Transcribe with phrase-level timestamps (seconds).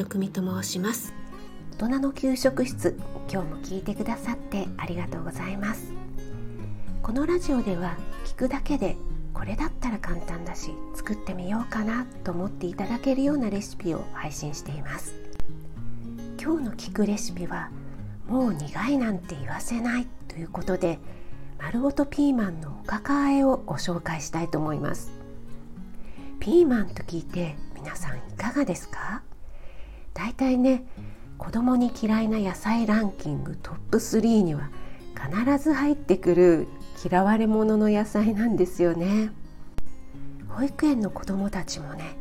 [0.00, 1.12] 食味と申します。
[1.78, 2.98] 大人の給食室
[3.30, 5.92] 今日も聞いてくださってありがとうございます。
[7.02, 8.96] このラジオでは聞くだけで
[9.34, 15.12] これだったら簡単だし作ってみようかなと思っていただけるようなレシピを配信しています。
[16.42, 17.68] 今日の聞くレシピは
[18.26, 20.98] もう苦いなんて言わせないということで
[21.58, 25.12] 丸ごとピーマンのおかかあえをご紹介したいと思います。
[26.38, 29.20] ピーマンと聞いて皆さんいかがですか？
[30.14, 30.84] だいたいね
[31.38, 34.70] 子供に嫌いな野菜ランキングトップ3には
[35.14, 36.68] 必ず入ってくる
[37.02, 39.32] 嫌われ者の野菜なんですよね。
[40.48, 42.16] 保育園の子供たちもね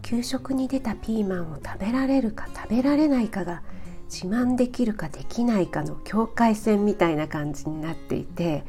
[0.00, 3.62] 給食に出たピーマンを食べられるか食べられないかが
[4.04, 8.64] 自慢できるかできないかの境界線みたいな感じになっていて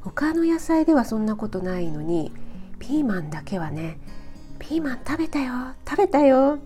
[0.00, 2.32] 他の野菜ではそんなことないのに
[2.78, 3.98] ピーマンだけはね
[4.58, 6.58] ピーマン食べたよ食べたよ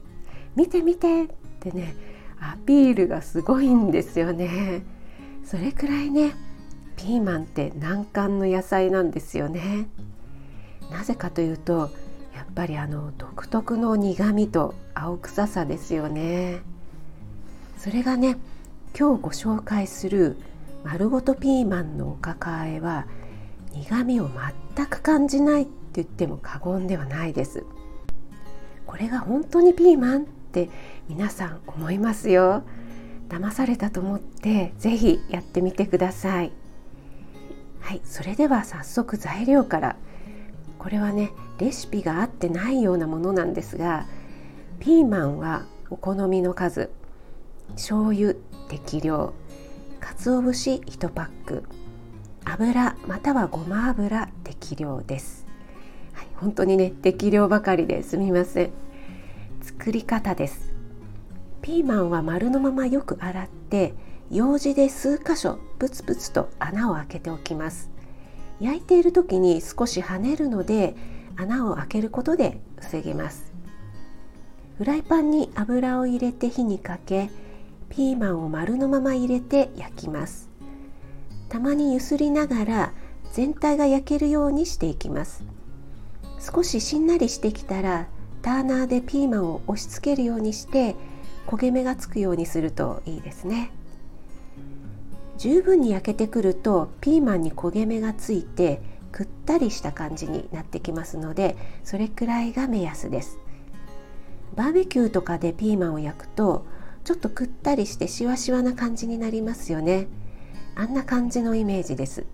[0.57, 1.29] 見て見てっ
[1.61, 1.95] てね
[2.41, 4.83] アピールがすごいんですよね。
[5.45, 6.35] それくらいね
[6.97, 9.89] ピーマンって難関の野菜なんですよね。
[10.91, 11.91] なぜかというと
[12.35, 16.61] やっぱりあの独特の苦味と青臭さですよね。
[17.77, 18.37] それがね
[18.99, 20.37] 今日ご紹介する
[20.85, 23.07] 丸ごとピーマンのおかかあえは
[23.73, 24.29] 苦味を
[24.77, 25.71] 全く感じないって
[26.03, 27.65] 言っても過言ではないです。
[28.87, 30.69] これが本当にピーマンって
[31.09, 32.65] 皆さん思いますよ。
[33.29, 36.53] 騙されたと思ってぜひやってみてください。
[37.79, 39.97] はいそれでは早速材料から。
[40.79, 44.07] これはねレシピが合ってないようなものなんですが
[44.79, 46.91] ピーマンはお好みの数。
[47.75, 48.35] 醤油
[48.69, 49.33] 適量。
[50.01, 51.65] 鰹節1パック。
[52.45, 55.47] 油またはごま油適量です、
[56.15, 58.71] はい、本当にね適量ばかりですみません。
[59.61, 60.75] 作り方です。
[61.63, 63.95] ピーマンは丸のままよく洗って
[64.31, 67.91] 用紙で数箇所プツプツと穴を開けておきます。
[68.61, 70.95] 焼いている時に少し跳ねるので
[71.37, 73.53] 穴を開けることで防げます。
[74.79, 77.31] フライパンに油を入れて火にかけ
[77.91, 80.49] ピーマンを丸のまま入れて焼きます。
[81.49, 82.93] たまにゆすりながら
[83.33, 85.45] 全体が焼けるようにしていきます。
[86.39, 88.07] 少ししんなりしてきたら
[88.43, 90.97] ターナーでピーマンを押し付けるようにして
[91.47, 93.71] 焦げ目がつくようにするといいですね。
[95.39, 103.39] 十分に焼けてくるとピーマンに焦げ目がついてくったりした感じになってきますのでそれくらいが目安です。
[104.55, 106.67] バーベキューとかでピーマンを焼くと
[107.05, 110.07] ちょっとくったりしてしわしわな感じになりますよね。
[110.75, 112.27] あんな感じのイメージです。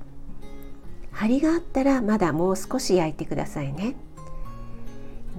[1.12, 3.97] 張りがあったらまだもう少し焼いてくださいね。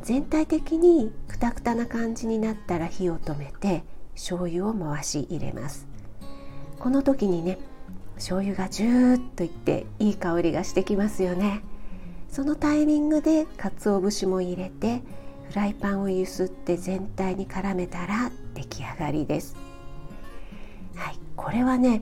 [0.04, 3.84] 全体的にくたくたな感じになったら火を止めて
[4.16, 5.88] 醤油を回し入れます。
[6.80, 7.58] この時にね
[8.16, 11.62] 醤油がジューッといっていい香りがしてきますよね。
[12.30, 15.02] そのタイミングで鰹節も入れて
[15.50, 19.56] フライパンをゆすって全体に絡めたら出来上がりです。
[20.96, 22.02] はいこれはね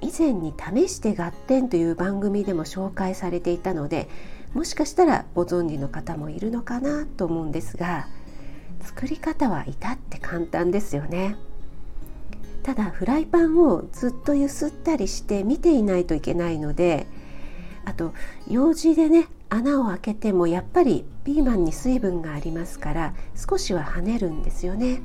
[0.00, 4.08] 以前に試して合点という番組でも紹介されていたので
[4.54, 8.06] もしかしたらご存知の方もいるのかなと思うんですが
[8.80, 11.36] 作り方は至って簡単ですよね。
[12.62, 17.06] ただフライパンをずっとゆすったりして見ていないといけないので
[17.84, 18.14] あと
[18.48, 25.02] 用紙でね穴を開けてもやっぱりピーマンに水分がありますから少しは跳ねるんですよね。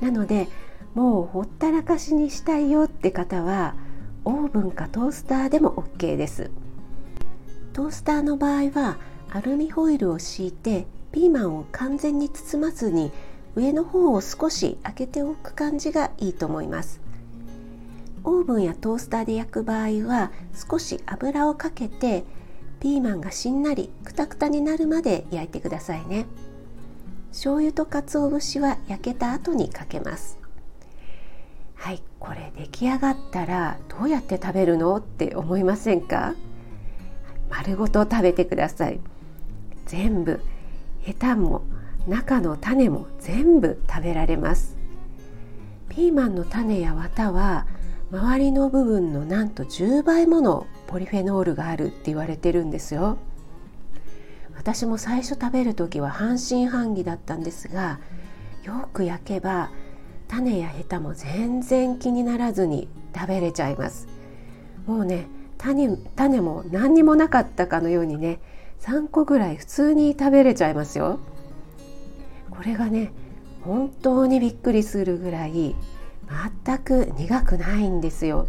[0.00, 0.48] なので
[0.94, 3.74] もうほったらかしにしたいよって方は
[4.24, 6.50] オーブンかトースターでも OK です。
[7.74, 8.98] トースターの場合は
[9.30, 13.10] アルミホイルを敷いてピーマンを完全に包まずに
[13.56, 17.00] 上の方を少し開けておく感じがいいと思います。
[18.22, 22.22] オーブンやトースターで焼く場合は少し油をかけて
[22.78, 26.26] ピーマンがしんなりくたくたになるまで焼いてくださいね。
[27.32, 30.38] 醤油と鰹節は焼けた後にかけます。
[31.74, 36.34] はいこれ出来上がったらどうやって食べるのって思いませんか？
[37.50, 39.00] 丸ごと食べてください。
[39.86, 40.40] 全部
[41.00, 41.62] ヘタも
[42.06, 44.76] 中の種も全部食べられます。
[45.88, 47.66] ピーマンの種や綿は
[48.10, 53.18] 周りの部分のなんと10倍ものポリフェノールがあるって言われてるんですよ。
[54.56, 57.98] 私も最初食べる時は半信半疑だったんですが
[58.62, 59.70] よく焼けば
[60.28, 64.08] 種やヘタも全然気にならずに食べれちゃいます。
[64.86, 65.26] もうね
[65.64, 68.38] 種種も何にもなかったかのようにね
[68.80, 71.20] 3個ぐらい普通に食べれちゃいますよ。
[72.50, 73.12] これがね
[73.62, 75.74] 本当にびっくりするぐらい
[76.62, 78.46] 全く苦くないんですよ。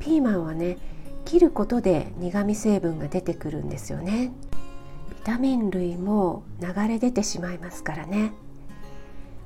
[0.00, 0.76] ピーマンはね
[1.24, 4.32] 切ることで苦味成分が出てくるんですよね。
[5.10, 8.32] ビタミン類も流れ出てしまいますからね。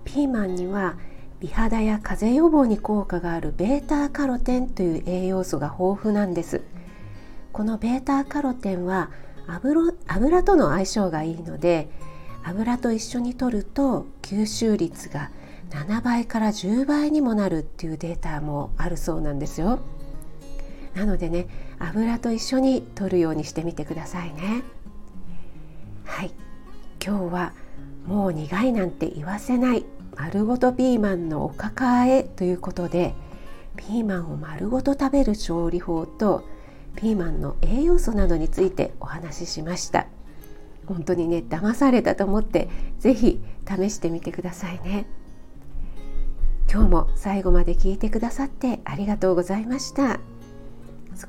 [0.06, 0.96] ピーマンには
[1.40, 6.62] 美肌や風邪予防に効果があるベータカロテンという栄養素が豊富なんです。
[7.52, 9.10] このベータカロテンは
[9.46, 11.88] 油油との相性がいいので
[12.42, 15.30] 油と一緒に摂ると吸収率が
[15.70, 19.80] 7倍から10倍にもなるっていうデータもあるそうなんですよ。
[20.94, 21.48] なのでね
[21.78, 24.62] 油と一緒に摂るようにしてみてくださいね。
[26.04, 26.30] はい。
[27.04, 27.52] 今日は
[28.06, 29.84] もう苦いなんて言わせない。
[30.16, 33.14] 丸ごとピーマンのおかかあえということで
[33.76, 36.42] ピーマンを丸ごと食べる調理法と
[36.96, 40.06] ピーマンの栄養素などについてお話ししました。
[40.86, 42.68] 本当にね騙されたと思って
[42.98, 45.06] 是非試してみてくださいね。
[46.72, 50.20] 今日も最後まで聞いてくださってありがとうございました。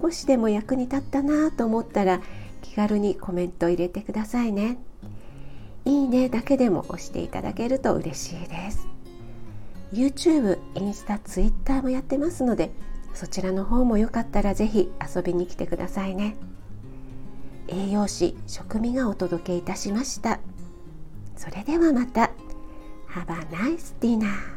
[0.01, 2.21] 少しでも役に立ったなと思ったら
[2.61, 4.77] 気軽にコメント入れてくださいね。
[5.87, 8.85] いいねだけでも押していただけると嬉しいです。
[9.93, 12.71] YouTube、インスタ、Twitter もやってますので
[13.13, 16.35] そちらの方もよかったらぜひ遊びに来てくださいね。
[17.69, 20.41] 栄養士食味がお届けいたしました。
[21.37, 22.31] それではまた。
[23.07, 24.56] Have a nice dinner